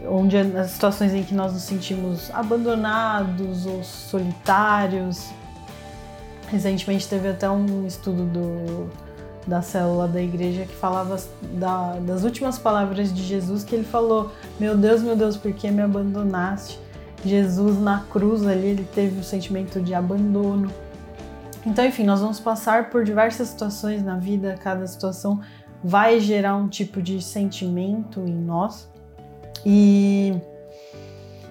onde 0.06 0.36
as 0.36 0.70
situações 0.70 1.12
em 1.12 1.24
que 1.24 1.34
nós 1.34 1.54
nos 1.54 1.62
sentimos 1.62 2.30
abandonados 2.32 3.66
ou 3.66 3.82
solitários. 3.82 5.30
Recentemente 6.48 7.08
teve 7.08 7.28
até 7.28 7.50
um 7.50 7.86
estudo 7.86 8.24
do 8.24 8.88
da 9.48 9.62
célula 9.62 10.06
da 10.06 10.20
igreja 10.20 10.66
que 10.66 10.74
falava 10.74 11.16
da, 11.54 11.94
das 12.00 12.22
últimas 12.22 12.58
palavras 12.58 13.12
de 13.12 13.22
Jesus 13.22 13.64
que 13.64 13.74
ele 13.74 13.84
falou: 13.84 14.30
Meu 14.60 14.76
Deus, 14.76 15.02
meu 15.02 15.16
Deus, 15.16 15.36
por 15.36 15.52
que 15.52 15.70
me 15.70 15.82
abandonaste? 15.82 16.78
Jesus 17.24 17.80
na 17.80 18.00
cruz 18.10 18.46
ali 18.46 18.68
ele 18.68 18.88
teve 18.94 19.18
o 19.20 19.24
sentimento 19.24 19.80
de 19.80 19.94
abandono. 19.94 20.70
Então, 21.66 21.84
enfim, 21.84 22.04
nós 22.04 22.20
vamos 22.20 22.38
passar 22.38 22.90
por 22.90 23.04
diversas 23.04 23.48
situações 23.48 24.02
na 24.02 24.16
vida, 24.16 24.54
cada 24.62 24.86
situação 24.86 25.40
vai 25.82 26.20
gerar 26.20 26.56
um 26.56 26.68
tipo 26.68 27.02
de 27.02 27.20
sentimento 27.20 28.20
em 28.20 28.34
nós. 28.34 28.88
E, 29.66 30.34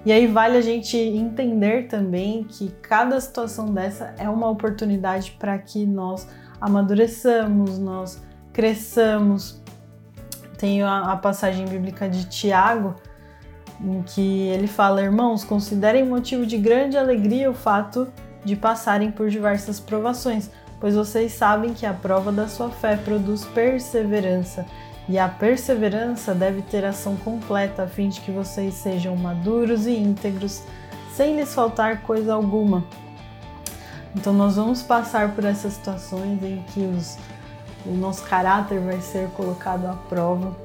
e 0.06 0.12
aí 0.12 0.28
vale 0.28 0.58
a 0.58 0.62
gente 0.62 0.98
entender 0.98 1.88
também 1.88 2.44
que 2.44 2.70
cada 2.82 3.20
situação 3.20 3.74
dessa 3.74 4.14
é 4.18 4.30
uma 4.30 4.50
oportunidade 4.50 5.36
para 5.38 5.58
que 5.58 5.86
nós 5.86 6.28
amadureçamos, 6.60 7.78
nós 7.78 8.22
cresçamos. 8.54 9.62
Tem 10.58 10.82
a, 10.82 11.12
a 11.12 11.16
passagem 11.16 11.66
bíblica 11.66 12.10
de 12.10 12.26
Tiago, 12.26 12.96
em 13.80 14.02
que 14.02 14.48
ele 14.48 14.68
fala: 14.68 15.02
Irmãos, 15.02 15.44
considerem 15.44 16.06
motivo 16.06 16.46
de 16.46 16.58
grande 16.58 16.98
alegria 16.98 17.50
o 17.50 17.54
fato 17.54 18.08
de 18.44 18.56
passarem 18.56 19.12
por 19.12 19.30
diversas 19.30 19.80
provações, 19.80 20.50
pois 20.80 20.96
vocês 20.96 21.34
sabem 21.34 21.74
que 21.74 21.86
a 21.86 21.94
prova 21.94 22.32
da 22.32 22.48
sua 22.48 22.70
fé 22.70 22.96
produz 22.96 23.46
perseverança, 23.46 24.66
e 25.10 25.18
a 25.18 25.28
perseverança 25.28 26.34
deve 26.34 26.62
ter 26.62 26.84
ação 26.84 27.16
completa, 27.18 27.84
a 27.84 27.88
fim 27.88 28.10
de 28.10 28.20
que 28.22 28.32
vocês 28.32 28.74
sejam 28.74 29.16
maduros 29.16 29.86
e 29.86 29.96
íntegros, 29.96 30.64
sem 31.14 31.36
lhes 31.36 31.54
faltar 31.54 32.02
coisa 32.02 32.34
alguma. 32.34 32.84
Então 34.18 34.34
nós 34.34 34.56
vamos 34.56 34.82
passar 34.82 35.36
por 35.36 35.46
essas 35.46 35.74
situações 35.74 36.42
em 36.42 36.64
que 36.74 36.80
os, 36.80 37.20
o 37.86 37.92
nosso 37.92 38.24
caráter 38.24 38.80
vai 38.80 39.00
ser 39.00 39.30
colocado 39.30 39.86
à 39.86 39.94
prova, 39.94 40.58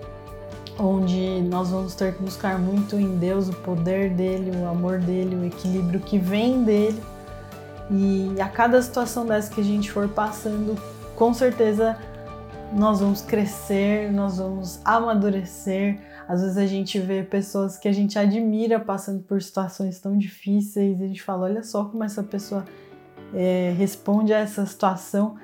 onde 0.79 1.43
nós 1.43 1.69
vamos 1.69 1.95
ter 1.95 2.15
que 2.15 2.23
buscar 2.23 2.59
muito 2.59 2.97
em 2.97 3.19
Deus 3.19 3.51
o 3.51 3.53
poder 3.53 4.09
dele, 4.09 4.51
o 4.57 4.67
amor 4.67 4.99
dele, 4.99 5.37
o 5.37 5.45
equilíbrio 5.45 6.01
que 6.01 6.19
vem 6.19 6.65
dele. 6.65 7.01
E 7.91 8.41
a 8.41 8.49
cada 8.49 8.81
situação 8.81 9.27
dessa 9.27 9.53
que 9.53 9.61
a 9.61 9.65
gente 9.65 9.93
for 9.93 10.09
passando, 10.09 10.75
com 11.15 11.35
certeza 11.35 11.99
nós 12.73 13.01
vamos 13.01 13.21
crescer, 13.21 14.11
nós 14.11 14.39
vamos 14.39 14.81
amadurecer. 14.83 16.01
Às 16.27 16.41
vezes 16.41 16.57
a 16.57 16.65
gente 16.65 16.99
vê 16.99 17.23
pessoas 17.23 17.77
que 17.77 17.87
a 17.87 17.93
gente 17.93 18.19
admira 18.19 18.81
passando 18.81 19.23
por 19.23 19.43
situações 19.43 20.01
tão 20.01 20.17
difíceis 20.17 20.99
e 20.99 21.05
a 21.05 21.07
gente 21.07 21.23
fala: 21.23 21.45
olha 21.45 21.63
só 21.63 21.85
como 21.85 22.03
essa 22.03 22.23
pessoa 22.23 22.65
é, 23.35 23.75
responde 23.77 24.33
a 24.33 24.39
essa 24.39 24.65
situação 24.67 25.37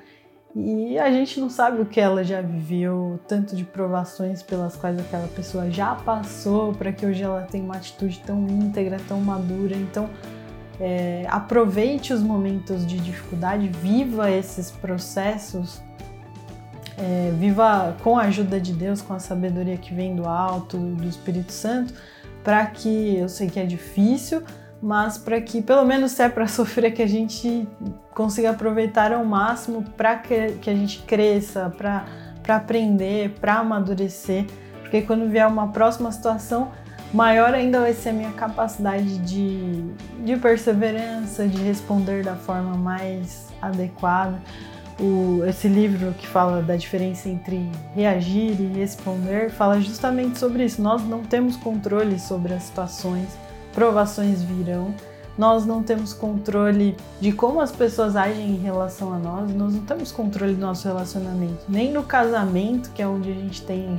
e 0.55 0.97
a 0.97 1.11
gente 1.11 1.39
não 1.39 1.49
sabe 1.49 1.81
o 1.81 1.85
que 1.85 1.99
ela 1.99 2.23
já 2.23 2.41
viveu, 2.41 3.19
tanto 3.27 3.55
de 3.55 3.63
provações 3.63 4.41
pelas 4.41 4.75
quais 4.75 4.99
aquela 4.99 5.27
pessoa 5.27 5.69
já 5.69 5.93
passou 5.93 6.73
para 6.73 6.91
que 6.91 7.05
hoje 7.05 7.21
ela 7.21 7.43
tenha 7.43 7.63
uma 7.63 7.75
atitude 7.75 8.19
tão 8.25 8.47
íntegra, 8.47 8.97
tão 9.07 9.21
madura. 9.21 9.75
Então, 9.75 10.09
é, 10.79 11.25
aproveite 11.29 12.13
os 12.13 12.21
momentos 12.21 12.85
de 12.85 12.97
dificuldade, 12.97 13.67
viva 13.67 14.31
esses 14.31 14.71
processos, 14.71 15.81
é, 16.97 17.31
viva 17.37 17.95
com 18.03 18.17
a 18.17 18.23
ajuda 18.23 18.59
de 18.59 18.73
Deus, 18.73 19.01
com 19.01 19.13
a 19.13 19.19
sabedoria 19.19 19.77
que 19.77 19.93
vem 19.93 20.15
do 20.15 20.27
alto, 20.27 20.77
do 20.77 21.07
Espírito 21.07 21.51
Santo, 21.51 21.93
para 22.43 22.65
que 22.65 23.17
eu 23.17 23.29
sei 23.29 23.49
que 23.49 23.59
é 23.59 23.65
difícil, 23.65 24.41
mas 24.81 25.17
para 25.17 25.39
que, 25.41 25.61
pelo 25.61 25.83
menos 25.85 26.11
se 26.11 26.23
é 26.23 26.29
para 26.29 26.47
sofrer, 26.47 26.93
que 26.93 27.01
a 27.01 27.07
gente 27.07 27.67
consiga 28.13 28.51
aproveitar 28.51 29.11
ao 29.11 29.25
máximo 29.25 29.83
para 29.95 30.15
que, 30.15 30.53
que 30.61 30.69
a 30.69 30.75
gente 30.75 30.99
cresça, 31.03 31.71
para 31.77 32.05
aprender, 32.47 33.31
para 33.39 33.55
amadurecer, 33.55 34.45
porque 34.81 35.01
quando 35.01 35.29
vier 35.29 35.47
uma 35.47 35.67
próxima 35.67 36.11
situação, 36.11 36.71
maior 37.13 37.53
ainda 37.53 37.79
vai 37.81 37.93
ser 37.93 38.09
a 38.09 38.13
minha 38.13 38.31
capacidade 38.31 39.19
de, 39.19 39.83
de 40.23 40.35
perseverança, 40.37 41.47
de 41.47 41.61
responder 41.61 42.23
da 42.23 42.35
forma 42.35 42.75
mais 42.75 43.47
adequada. 43.61 44.39
O, 44.99 45.45
esse 45.47 45.69
livro 45.69 46.13
que 46.13 46.27
fala 46.27 46.61
da 46.61 46.75
diferença 46.75 47.29
entre 47.29 47.71
reagir 47.95 48.59
e 48.59 48.65
responder 48.79 49.49
fala 49.49 49.79
justamente 49.79 50.37
sobre 50.37 50.65
isso. 50.65 50.81
Nós 50.81 51.01
não 51.03 51.23
temos 51.23 51.55
controle 51.55 52.19
sobre 52.19 52.53
as 52.53 52.63
situações 52.63 53.29
provações 53.79 54.41
virão. 54.41 54.93
Nós 55.37 55.65
não 55.65 55.81
temos 55.81 56.13
controle 56.13 56.97
de 57.21 57.31
como 57.31 57.61
as 57.61 57.71
pessoas 57.71 58.17
agem 58.17 58.49
em 58.49 58.57
relação 58.57 59.13
a 59.13 59.17
nós, 59.17 59.49
nós 59.53 59.73
não 59.73 59.85
temos 59.85 60.11
controle 60.11 60.53
do 60.53 60.59
nosso 60.59 60.85
relacionamento, 60.85 61.63
nem 61.69 61.93
no 61.93 62.03
casamento, 62.03 62.91
que 62.91 63.01
é 63.01 63.07
onde 63.07 63.31
a 63.31 63.33
gente 63.33 63.61
tem 63.61 63.97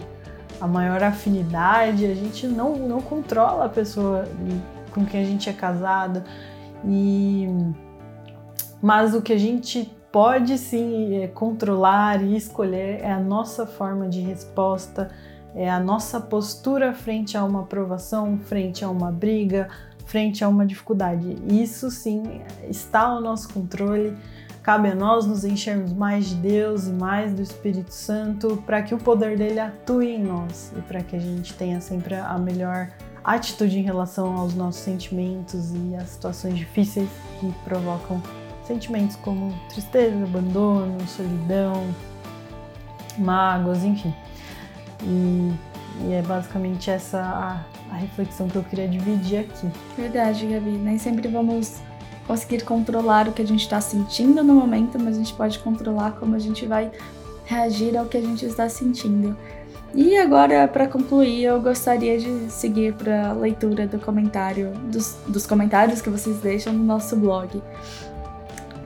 a 0.61 0.67
maior 0.67 1.03
afinidade, 1.03 2.05
a 2.05 2.15
gente 2.15 2.47
não, 2.47 2.77
não 2.77 3.01
controla 3.01 3.65
a 3.65 3.69
pessoa 3.71 4.29
com 4.93 5.07
quem 5.07 5.23
a 5.23 5.25
gente 5.25 5.49
é 5.49 5.53
casado. 5.55 6.23
E 6.85 7.49
mas 8.83 9.15
o 9.15 9.23
que 9.23 9.33
a 9.33 9.39
gente 9.39 9.91
pode 10.13 10.59
sim 10.59 11.23
é, 11.23 11.27
controlar 11.27 12.23
e 12.23 12.37
escolher 12.37 13.01
é 13.01 13.11
a 13.11 13.21
nossa 13.21 13.65
forma 13.67 14.09
de 14.09 14.21
resposta, 14.21 15.11
é 15.55 15.69
a 15.69 15.81
nossa 15.81 16.21
postura 16.21 16.93
frente 16.93 17.37
a 17.37 17.45
uma 17.45 17.61
aprovação, 17.61 18.39
frente 18.39 18.85
a 18.85 18.91
uma 18.91 19.11
briga, 19.11 19.69
frente 20.07 20.43
a 20.45 20.49
uma 20.49 20.67
dificuldade. 20.67 21.37
Isso 21.49 21.91
sim 21.91 22.41
está 22.69 23.03
ao 23.03 23.21
nosso 23.21 23.53
controle. 23.53 24.17
Cabe 24.63 24.91
a 24.91 24.95
nós 24.95 25.27
nos 25.27 25.45
enchermos 25.45 25.93
mais 25.93 26.29
de 26.29 26.35
Deus 26.35 26.87
e 26.87 26.91
mais 26.91 27.33
do 27.33 27.41
Espírito 27.41 27.93
Santo 27.93 28.63
para 28.67 28.83
que 28.83 28.95
o 28.95 28.99
poder 28.99 29.39
dele 29.39 29.59
atue 29.59 30.09
em 30.09 30.23
nós 30.23 30.73
e 30.77 30.83
para 30.83 31.03
que 31.03 31.17
a 31.17 31.19
gente 31.19 31.55
tenha 31.55 31.81
sempre 31.81 32.15
a 32.15 32.37
melhor 32.37 32.89
atitude 33.25 33.79
em 33.79 33.83
relação 33.83 34.37
aos 34.37 34.55
nossos 34.55 34.83
sentimentos 34.83 35.73
e 35.73 35.95
às 35.97 36.11
situações 36.11 36.57
difíceis 36.57 37.09
que 37.39 37.53
provocam 37.65 38.23
sentimentos 38.65 39.17
como 39.17 39.53
tristeza, 39.69 40.25
abandono, 40.25 41.07
solidão, 41.09 41.87
mágoas, 43.19 43.83
enfim. 43.83 44.15
E, 45.03 45.53
e 46.07 46.13
é 46.13 46.23
basicamente 46.23 46.91
essa 46.91 47.21
a, 47.21 47.95
a 47.95 47.97
reflexão 47.97 48.49
que 48.49 48.57
eu 48.57 48.63
queria 48.65 48.89
dividir 48.89 49.41
aqui. 49.41 49.69
Verdade, 49.97 50.47
Gabi. 50.47 50.71
Nem 50.71 50.99
sempre 50.99 51.29
vamos 51.29 51.81
conseguir 52.27 52.63
controlar 52.65 53.29
o 53.29 53.33
que 53.33 53.43
a 53.43 53.47
gente 53.47 53.63
está 53.63 53.81
sentindo 53.81 54.45
no 54.45 54.55
momento, 54.55 54.99
mas 54.99 55.17
a 55.17 55.19
gente 55.19 55.35
pode 55.35 55.59
controlar 55.59 56.13
como 56.13 56.37
a 56.37 56.39
gente 56.39 56.65
vai 56.67 56.91
reagir 57.45 57.97
ao 57.97 58.07
que 58.07 58.17
a 58.17 58.21
gente 58.21 58.47
está 58.47 58.69
sentindo. 58.69 59.37
E 59.93 60.17
agora, 60.17 60.69
para 60.69 60.87
concluir, 60.87 61.43
eu 61.43 61.61
gostaria 61.61 62.17
de 62.17 62.49
seguir 62.49 62.95
para 62.95 63.31
a 63.31 63.33
leitura 63.33 63.89
do 63.89 63.99
comentário, 63.99 64.71
dos, 64.93 65.17
dos 65.27 65.47
comentários 65.47 66.01
que 66.01 66.09
vocês 66.09 66.39
deixam 66.39 66.73
no 66.73 66.85
nosso 66.85 67.17
blog. 67.17 67.61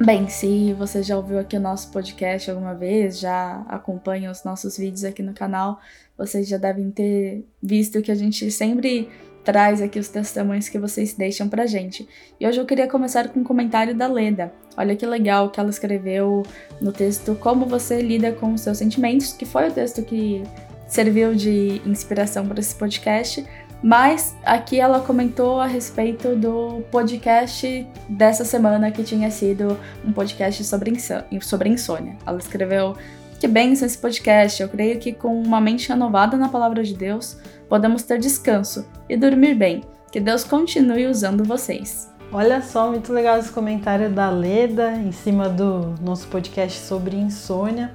Bem, 0.02 0.28
se 0.28 0.73
você 0.73 1.02
já 1.02 1.16
ouviu 1.16 1.38
aqui 1.38 1.56
o 1.56 1.61
nosso 1.61 1.90
podcast 1.90 2.50
alguma 2.50 2.75
vez, 2.75 3.18
já 3.18 3.62
acompanha 3.68 4.30
os 4.30 4.42
nossos 4.42 4.78
vídeos 4.78 5.04
aqui 5.04 5.23
no 5.23 5.35
canal, 5.35 5.78
vocês 6.16 6.49
já 6.49 6.56
devem 6.56 6.90
ter 6.90 7.44
visto 7.62 8.00
que 8.02 8.11
a 8.11 8.14
gente 8.14 8.50
sempre 8.50 9.09
traz 9.44 9.83
aqui 9.83 9.99
os 9.99 10.09
testemunhos 10.09 10.68
que 10.68 10.78
vocês 10.78 11.12
deixam 11.12 11.49
pra 11.49 11.66
gente. 11.66 12.09
E 12.40 12.47
hoje 12.47 12.59
eu 12.59 12.64
queria 12.64 12.88
começar 12.88 13.28
com 13.28 13.40
um 13.40 13.44
comentário 13.44 13.94
da 13.94 14.06
Leda. 14.06 14.52
Olha 14.76 14.97
que 14.97 15.06
legal 15.06 15.50
que 15.50 15.61
ela 15.61 15.71
escreveu 15.71 16.42
no 16.80 16.90
texto 16.90 17.35
Como 17.37 17.66
você 17.66 18.00
lida 18.00 18.33
com 18.33 18.54
os 18.54 18.62
seus 18.62 18.78
sentimentos, 18.78 19.35
que 19.35 19.44
foi 19.44 19.68
o 19.68 19.73
texto 19.73 20.02
que 20.02 20.42
serviu 20.88 21.35
de 21.35 21.83
inspiração 21.85 22.49
para 22.49 22.59
esse 22.59 22.75
podcast. 22.75 23.44
Mas 23.83 24.35
aqui 24.42 24.80
ela 24.80 25.00
comentou 25.00 25.61
a 25.61 25.66
respeito 25.66 26.35
do 26.35 26.83
podcast 26.90 27.87
dessa 28.09 28.42
semana, 28.42 28.90
que 28.90 29.02
tinha 29.02 29.30
sido 29.30 29.78
um 30.02 30.11
podcast 30.11 30.64
sobre, 30.64 30.97
sobre 31.42 31.68
insônia. 31.68 32.16
Ela 32.26 32.38
escreveu 32.38 32.97
que 33.44 33.48
benção 33.48 33.84
esse 33.84 33.98
podcast. 33.98 34.62
Eu 34.62 34.70
creio 34.70 34.98
que 34.98 35.12
com 35.12 35.38
uma 35.38 35.60
mente 35.60 35.90
renovada 35.90 36.34
na 36.34 36.48
palavra 36.48 36.82
de 36.82 36.94
Deus, 36.94 37.36
podemos 37.68 38.02
ter 38.02 38.18
descanso 38.18 38.88
e 39.06 39.18
dormir 39.18 39.54
bem. 39.54 39.84
Que 40.10 40.18
Deus 40.18 40.44
continue 40.44 41.06
usando 41.06 41.44
vocês. 41.44 42.10
Olha 42.32 42.62
só, 42.62 42.88
muito 42.88 43.12
legal 43.12 43.36
esse 43.36 43.52
comentário 43.52 44.08
da 44.08 44.30
Leda 44.30 44.92
em 44.92 45.12
cima 45.12 45.46
do 45.46 45.94
nosso 46.00 46.26
podcast 46.28 46.80
sobre 46.80 47.16
insônia. 47.16 47.92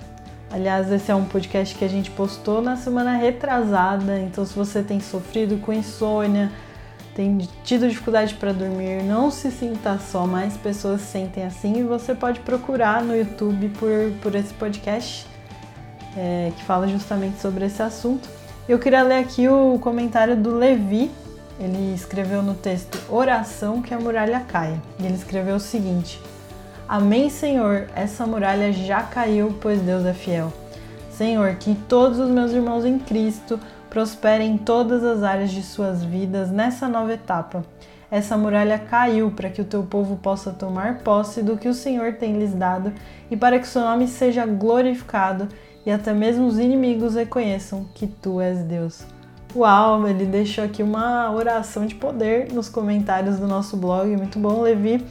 Aliás, 0.51 0.91
esse 0.91 1.09
é 1.09 1.15
um 1.15 1.25
podcast 1.25 1.73
que 1.75 1.83
a 1.83 1.89
gente 1.89 2.11
postou 2.11 2.61
na 2.61 2.75
semana 2.75 3.17
retrasada, 3.17 4.19
então 4.19 4.45
se 4.45 4.53
você 4.53 4.83
tem 4.83 4.99
sofrido 4.99 5.57
com 5.57 5.73
insônia, 5.73 6.51
tem 7.15 7.39
tido 7.63 7.89
dificuldade 7.89 8.35
para 8.35 8.53
dormir, 8.53 9.01
não 9.01 9.31
se 9.31 9.49
sinta 9.49 9.97
só, 9.97 10.27
mais 10.27 10.55
pessoas 10.57 11.01
se 11.01 11.07
sentem 11.07 11.43
assim 11.43 11.79
e 11.79 11.83
você 11.83 12.13
pode 12.13 12.39
procurar 12.41 13.01
no 13.03 13.15
YouTube 13.15 13.69
por, 13.79 13.89
por 14.21 14.35
esse 14.35 14.53
podcast 14.53 15.27
é, 16.19 16.51
que 16.53 16.63
fala 16.65 16.85
justamente 16.85 17.39
sobre 17.39 17.65
esse 17.65 17.81
assunto. 17.81 18.27
Eu 18.67 18.77
queria 18.77 19.01
ler 19.01 19.19
aqui 19.19 19.47
o 19.47 19.79
comentário 19.79 20.35
do 20.35 20.53
Levi, 20.53 21.09
ele 21.57 21.93
escreveu 21.95 22.43
no 22.43 22.53
texto 22.53 22.99
Oração 23.09 23.81
que 23.81 23.93
a 23.93 23.99
muralha 23.99 24.41
caia, 24.41 24.79
e 24.99 25.05
ele 25.05 25.15
escreveu 25.15 25.55
o 25.55 25.59
seguinte. 25.59 26.21
Amém, 26.87 27.29
Senhor, 27.29 27.87
essa 27.95 28.25
muralha 28.25 28.73
já 28.73 29.01
caiu, 29.01 29.55
pois 29.61 29.79
Deus 29.79 30.05
é 30.05 30.13
fiel. 30.13 30.51
Senhor, 31.09 31.55
que 31.55 31.73
todos 31.87 32.19
os 32.19 32.29
meus 32.29 32.51
irmãos 32.51 32.83
em 32.83 32.99
Cristo 32.99 33.59
prosperem 33.89 34.53
em 34.53 34.57
todas 34.57 35.03
as 35.03 35.23
áreas 35.23 35.51
de 35.51 35.63
suas 35.63 36.03
vidas 36.03 36.51
nessa 36.51 36.87
nova 36.87 37.13
etapa. 37.13 37.63
Essa 38.11 38.37
muralha 38.37 38.79
caiu 38.79 39.31
para 39.31 39.49
que 39.49 39.61
o 39.61 39.65
teu 39.65 39.83
povo 39.83 40.17
possa 40.17 40.51
tomar 40.51 40.99
posse 40.99 41.43
do 41.43 41.57
que 41.57 41.67
o 41.67 41.73
Senhor 41.73 42.13
tem 42.13 42.37
lhes 42.39 42.53
dado 42.53 42.91
e 43.29 43.37
para 43.37 43.59
que 43.59 43.67
seu 43.67 43.83
nome 43.83 44.07
seja 44.07 44.45
glorificado 44.45 45.47
e 45.89 45.91
até 45.91 46.13
mesmo 46.13 46.45
os 46.45 46.59
inimigos 46.59 47.15
reconheçam 47.15 47.83
que 47.95 48.05
tu 48.05 48.39
és 48.39 48.59
Deus. 48.59 49.01
Uau, 49.55 50.07
ele 50.07 50.23
deixou 50.23 50.63
aqui 50.63 50.83
uma 50.83 51.31
oração 51.31 51.87
de 51.87 51.95
poder 51.95 52.53
nos 52.53 52.69
comentários 52.69 53.39
do 53.39 53.47
nosso 53.47 53.75
blog, 53.75 54.15
muito 54.15 54.37
bom, 54.37 54.61
Levi. 54.61 55.03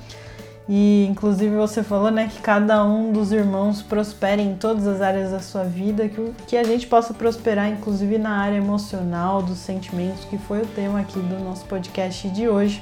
E 0.69 1.05
inclusive 1.11 1.57
você 1.57 1.83
falou, 1.83 2.13
né, 2.13 2.29
que 2.33 2.41
cada 2.41 2.85
um 2.85 3.11
dos 3.11 3.33
irmãos 3.33 3.83
prospere 3.83 4.41
em 4.41 4.55
todas 4.55 4.87
as 4.87 5.01
áreas 5.01 5.33
da 5.33 5.41
sua 5.41 5.65
vida, 5.65 6.09
que, 6.09 6.33
que 6.47 6.57
a 6.57 6.63
gente 6.63 6.87
possa 6.87 7.13
prosperar, 7.13 7.69
inclusive 7.69 8.17
na 8.17 8.39
área 8.39 8.59
emocional, 8.59 9.43
dos 9.43 9.59
sentimentos, 9.59 10.25
que 10.27 10.39
foi 10.39 10.63
o 10.63 10.67
tema 10.67 11.01
aqui 11.01 11.19
do 11.19 11.43
nosso 11.43 11.65
podcast 11.65 12.29
de 12.29 12.49
hoje. 12.49 12.81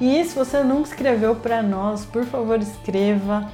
E 0.00 0.24
se 0.24 0.34
você 0.34 0.62
nunca 0.62 0.88
escreveu 0.88 1.34
para 1.34 1.62
nós, 1.62 2.06
por 2.06 2.24
favor, 2.24 2.58
escreva, 2.58 3.52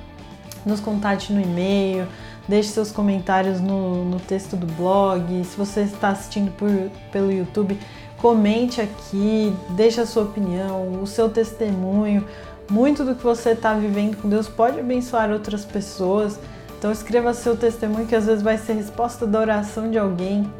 nos 0.64 0.78
contate 0.78 1.32
no 1.32 1.40
e-mail, 1.40 2.06
deixe 2.48 2.70
seus 2.70 2.90
comentários 2.90 3.60
no, 3.60 4.04
no 4.04 4.18
texto 4.18 4.56
do 4.56 4.66
blog. 4.66 5.44
Se 5.44 5.56
você 5.56 5.82
está 5.82 6.08
assistindo 6.08 6.50
por, 6.52 6.70
pelo 7.12 7.30
YouTube, 7.30 7.78
comente 8.16 8.80
aqui, 8.80 9.54
deixe 9.70 10.00
a 10.00 10.06
sua 10.06 10.24
opinião, 10.24 11.02
o 11.02 11.06
seu 11.06 11.28
testemunho 11.28 12.24
muito 12.70 13.04
do 13.04 13.14
que 13.14 13.22
você 13.22 13.50
está 13.50 13.72
vivendo 13.74 14.16
com 14.16 14.28
Deus 14.28 14.48
pode 14.48 14.78
abençoar 14.78 15.30
outras 15.30 15.64
pessoas. 15.64 16.38
Então 16.78 16.92
escreva 16.92 17.34
seu 17.34 17.56
testemunho 17.56 18.06
que 18.06 18.14
às 18.14 18.26
vezes 18.26 18.42
vai 18.42 18.56
ser 18.58 18.74
resposta 18.74 19.26
da 19.26 19.40
oração 19.40 19.90
de 19.90 19.98
alguém. 19.98 20.52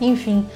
Enfim, 0.00 0.46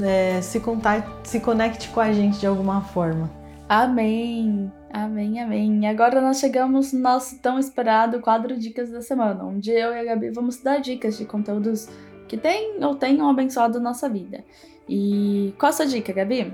é, 0.00 0.40
se, 0.40 0.60
contar, 0.60 1.20
se 1.24 1.40
conecte 1.40 1.88
com 1.88 2.00
a 2.00 2.12
gente 2.12 2.38
de 2.38 2.46
alguma 2.46 2.80
forma. 2.80 3.30
Amém, 3.68 4.70
amém, 4.92 5.40
amém. 5.40 5.82
E 5.82 5.86
agora 5.86 6.20
nós 6.20 6.38
chegamos 6.38 6.92
no 6.92 7.00
nosso 7.00 7.38
tão 7.38 7.58
esperado 7.58 8.20
quadro 8.20 8.56
Dicas 8.56 8.90
da 8.90 9.00
Semana, 9.00 9.44
onde 9.44 9.70
eu 9.70 9.92
e 9.92 9.98
a 9.98 10.04
Gabi 10.04 10.30
vamos 10.30 10.62
dar 10.62 10.78
dicas 10.78 11.16
de 11.16 11.24
conteúdos 11.24 11.88
que 12.28 12.36
têm 12.36 12.82
ou 12.84 12.94
tenham 12.94 13.28
abençoado 13.28 13.80
nossa 13.80 14.08
vida. 14.08 14.44
E 14.88 15.54
qual 15.58 15.70
a 15.70 15.72
sua 15.72 15.86
dica, 15.86 16.12
Gabi? 16.12 16.52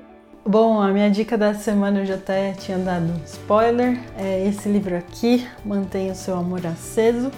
Bom, 0.49 0.81
a 0.81 0.93
minha 0.93 1.11
dica 1.11 1.37
da 1.37 1.55
semana 1.55 2.01
eu 2.01 2.07
já 2.07 2.15
até 2.15 2.53
tinha 2.53 2.79
dado 2.79 3.13
spoiler. 3.25 3.99
É 4.17 4.47
esse 4.47 4.69
livro 4.69 4.97
aqui, 4.97 5.45
Mantenha 5.65 6.13
o 6.13 6.15
Seu 6.15 6.37
Amor 6.37 6.65
Aceso, 6.65 7.33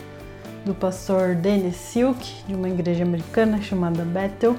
do 0.67 0.75
pastor 0.75 1.35
Dennis 1.35 1.77
Silk, 1.77 2.45
de 2.47 2.55
uma 2.55 2.69
igreja 2.69 3.05
americana 3.05 3.63
chamada 3.63 4.05
Bethel. 4.05 4.57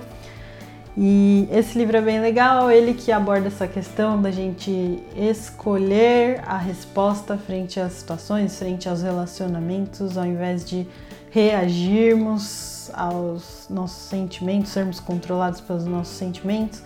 E 1.01 1.47
esse 1.49 1.77
livro 1.77 1.95
é 1.95 2.01
bem 2.01 2.19
legal, 2.19 2.69
ele 2.69 2.93
que 2.93 3.09
aborda 3.09 3.47
essa 3.47 3.65
questão 3.65 4.21
da 4.21 4.31
gente 4.31 5.01
escolher 5.15 6.41
a 6.45 6.57
resposta 6.57 7.38
frente 7.38 7.79
às 7.79 7.93
situações, 7.93 8.59
frente 8.59 8.89
aos 8.89 9.01
relacionamentos, 9.01 10.17
ao 10.17 10.25
invés 10.25 10.65
de 10.65 10.85
reagirmos 11.31 12.91
aos 12.93 13.67
nossos 13.69 14.09
sentimentos, 14.09 14.71
sermos 14.71 14.99
controlados 14.99 15.62
pelos 15.62 15.85
nossos 15.85 16.17
sentimentos. 16.17 16.81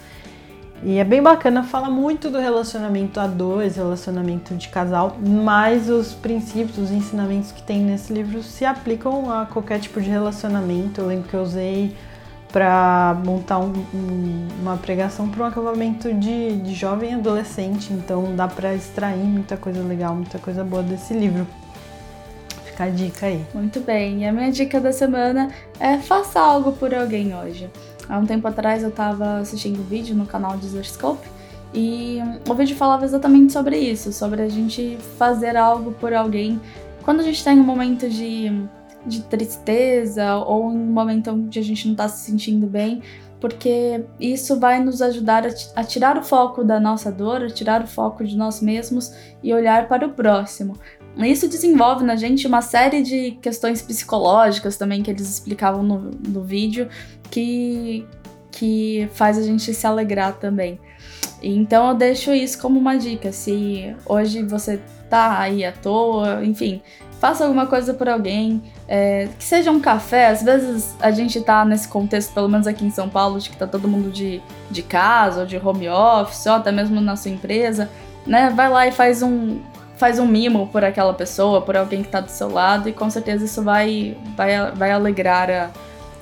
E 0.84 1.00
é 1.00 1.04
bem 1.04 1.24
bacana, 1.24 1.64
fala 1.64 1.90
muito 1.90 2.30
do 2.30 2.38
relacionamento 2.38 3.20
a 3.20 3.26
dois, 3.26 3.78
relacionamento 3.78 4.54
de 4.54 4.70
casal, 4.70 5.18
mas 5.20 5.90
os 5.90 6.14
princípios, 6.14 6.78
os 6.78 6.92
ensinamentos 6.92 7.52
que 7.52 7.64
tem 7.64 7.80
nesse 7.80 8.14
livro 8.14 8.44
se 8.44 8.64
aplicam 8.64 9.32
a 9.32 9.48
qualquer 9.48 9.80
tipo 9.80 10.00
de 10.00 10.08
relacionamento. 10.08 11.02
Eu 11.02 11.08
lembro 11.08 11.28
que 11.28 11.34
eu 11.34 11.42
usei 11.42 11.96
para 12.54 13.20
montar 13.26 13.58
um, 13.58 13.74
um, 13.94 14.48
uma 14.62 14.78
pregação 14.78 15.28
para 15.28 15.44
um 15.44 15.48
acampamento 15.48 16.14
de, 16.14 16.58
de 16.58 16.76
jovem 16.76 17.12
e 17.12 17.14
adolescente, 17.16 17.92
então 17.92 18.36
dá 18.36 18.48
para 18.48 18.76
extrair 18.76 19.24
muita 19.24 19.58
coisa 19.58 19.82
legal, 19.82 20.14
muita 20.14 20.38
coisa 20.38 20.64
boa 20.64 20.84
desse 20.84 21.16
livro. 21.16 21.48
Fica 22.64 22.84
a 22.84 22.90
dica 22.90 23.26
aí. 23.26 23.44
Muito 23.56 23.80
bem, 23.80 24.22
e 24.22 24.28
a 24.28 24.32
minha 24.32 24.52
dica 24.52 24.80
da 24.80 24.94
semana 24.94 25.50
é 25.80 25.98
faça 25.98 26.40
algo 26.40 26.74
por 26.74 26.94
alguém 26.94 27.36
hoje. 27.36 27.68
Há 28.08 28.20
um 28.20 28.26
tempo 28.28 28.48
atrás 28.48 28.84
eu 28.84 28.90
estava 28.90 29.40
assistindo 29.40 29.80
um 29.80 29.84
vídeo 29.84 30.16
no 30.16 30.28
canal 30.28 30.56
Deserscope 30.56 31.28
e 31.74 32.20
o 32.48 32.54
vídeo 32.54 32.76
falava 32.76 33.04
exatamente 33.04 33.52
sobre 33.52 33.80
isso, 33.80 34.14
sobre 34.14 34.44
a 34.44 34.48
gente 34.48 35.00
fazer 35.18 35.58
algo 35.58 35.92
por 35.94 36.14
alguém 36.14 36.62
quando 37.04 37.20
a 37.20 37.24
gente 37.24 37.44
tem 37.44 37.60
um 37.60 37.64
momento 37.64 38.10
de, 38.10 38.50
de 39.06 39.22
tristeza 39.24 40.36
ou 40.38 40.68
um 40.68 40.92
momento 40.92 41.32
onde 41.32 41.60
a 41.60 41.64
gente 41.64 41.86
não 41.86 41.94
está 41.94 42.08
se 42.08 42.26
sentindo 42.26 42.68
bem, 42.68 43.02
porque 43.40 44.06
isso 44.20 44.60
vai 44.60 44.82
nos 44.82 45.02
ajudar 45.02 45.46
a, 45.46 45.50
a, 45.76 45.84
tirar 45.84 46.18
o 46.18 46.24
foco 46.24 46.64
da 46.64 46.80
nossa 46.80 47.12
dor, 47.12 47.44
a 47.44 47.50
tirar 47.50 47.84
o 47.84 47.88
foco 47.88 48.24
de 48.24 48.38
nós 48.38 48.62
mesmos 48.62 49.14
e 49.44 49.54
olhar 49.54 49.88
para 49.88 50.08
o 50.08 50.12
próximo. 50.12 50.78
Isso 51.18 51.48
desenvolve 51.48 52.04
na 52.04 52.16
gente 52.16 52.48
uma 52.48 52.62
série 52.62 53.04
de 53.04 53.32
questões 53.42 53.82
psicológicas 53.82 54.78
também 54.78 55.04
que 55.04 55.12
eles 55.12 55.30
explicavam 55.30 55.84
no, 55.84 56.12
no 56.28 56.42
vídeo 56.42 56.88
que, 57.30 58.08
que 58.52 59.10
faz 59.14 59.38
a 59.38 59.44
gente 59.44 59.74
se 59.74 59.86
alegrar 59.86 60.40
também. 60.40 60.80
Então 61.42 61.90
eu 61.90 61.96
deixo 61.96 62.34
isso 62.34 62.60
como 62.60 62.80
uma 62.80 62.96
dica. 62.96 63.32
Se 63.32 63.94
hoje 64.06 64.42
você 64.44 64.80
tá 65.10 65.40
aí 65.40 65.66
à 65.66 65.72
toa, 65.72 66.44
enfim, 66.44 66.82
faça 67.20 67.44
alguma 67.44 67.68
coisa 67.68 67.94
por 67.94 68.10
alguém, 68.10 68.64
é, 68.96 69.28
que 69.40 69.44
seja 69.44 69.72
um 69.72 69.80
café. 69.80 70.28
Às 70.28 70.44
vezes 70.44 70.96
a 71.00 71.10
gente 71.10 71.42
tá 71.42 71.66
nesse 71.66 71.88
contexto, 71.88 72.32
pelo 72.32 72.48
menos 72.48 72.68
aqui 72.68 72.86
em 72.86 72.92
São 72.92 73.10
Paulo, 73.10 73.40
de 73.40 73.50
que 73.50 73.58
tá 73.58 73.66
todo 73.66 73.88
mundo 73.88 74.12
de, 74.12 74.40
de 74.70 74.84
casa 74.84 75.40
ou 75.40 75.46
de 75.48 75.58
home 75.58 75.90
office, 75.90 76.46
ou 76.46 76.54
até 76.54 76.72
mesmo 76.72 77.02
na 77.02 77.16
sua 77.16 77.32
empresa, 77.32 77.90
né? 78.24 78.54
Vai 78.56 78.70
lá 78.70 78.86
e 78.86 78.92
faz 78.92 79.24
um, 79.24 79.60
faz 79.98 80.20
um 80.20 80.28
mimo 80.28 80.68
por 80.68 80.84
aquela 80.84 81.12
pessoa, 81.12 81.60
por 81.60 81.76
alguém 81.76 82.02
que 82.02 82.08
está 82.08 82.20
do 82.20 82.30
seu 82.30 82.52
lado, 82.52 82.88
e 82.88 82.94
com 82.94 83.10
certeza 83.10 83.44
isso 83.44 83.64
vai, 83.64 84.16
vai, 84.38 84.72
vai 84.74 84.92
alegrar 84.92 85.50
a, 85.50 85.72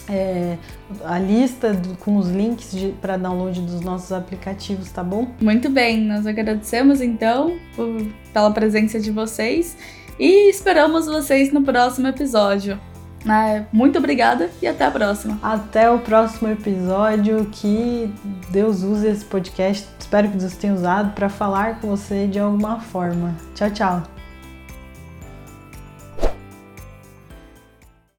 é, 0.09 0.57
a 1.05 1.19
lista 1.19 1.73
do, 1.73 1.97
com 1.97 2.17
os 2.17 2.29
links 2.29 2.73
para 3.01 3.17
download 3.17 3.61
dos 3.63 3.81
nossos 3.81 4.13
aplicativos, 4.13 4.91
tá 4.91 5.03
bom? 5.03 5.29
Muito 5.41 5.69
bem, 5.69 6.01
nós 6.01 6.27
agradecemos 6.27 7.01
então 7.01 7.59
por, 7.75 7.89
pela 8.33 8.51
presença 8.53 8.99
de 9.01 9.11
vocês 9.11 9.77
e 10.21 10.51
esperamos 10.51 11.07
vocês 11.07 11.51
no 11.51 11.63
próximo 11.63 12.07
episódio. 12.07 12.79
É, 13.27 13.65
muito 13.73 13.99
obrigada 13.99 14.51
e 14.63 14.67
até 14.67 14.85
a 14.85 14.91
próxima. 14.91 15.39
Até 15.43 15.91
o 15.91 15.99
próximo 15.99 16.51
episódio. 16.51 17.47
Que 17.53 18.13
Deus 18.51 18.83
use 18.83 19.07
esse 19.07 19.25
podcast. 19.25 19.89
Espero 19.99 20.29
que 20.31 20.37
Deus 20.37 20.57
tenha 20.57 20.75
usado 20.75 21.15
para 21.15 21.29
falar 21.29 21.81
com 21.81 21.89
você 21.89 22.27
de 22.27 22.39
alguma 22.39 22.81
forma. 22.81 23.35
Tchau, 23.55 23.71
tchau. 23.71 24.20